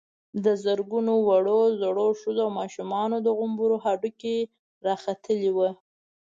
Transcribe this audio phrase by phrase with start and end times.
[0.45, 4.37] د زرګونو وړو_ زړو، ښځو او ماشومانو د غومبرو هډوکي
[4.85, 5.73] را ختلي ول.